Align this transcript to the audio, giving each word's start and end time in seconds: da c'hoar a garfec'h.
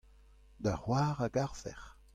da 0.63 0.73
c'hoar 0.81 1.15
a 1.25 1.27
garfec'h. 1.35 1.87